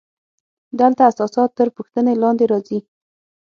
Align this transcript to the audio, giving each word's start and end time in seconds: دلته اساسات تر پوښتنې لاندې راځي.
دلته 0.79 1.01
اساسات 1.11 1.49
تر 1.57 1.67
پوښتنې 1.77 2.13
لاندې 2.21 2.45
راځي. 2.51 2.79